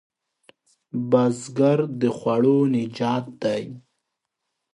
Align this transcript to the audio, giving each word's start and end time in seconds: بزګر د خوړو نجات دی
بزګر 1.09 1.79
د 2.01 2.01
خوړو 2.17 2.57
نجات 2.75 3.25
دی 3.41 3.63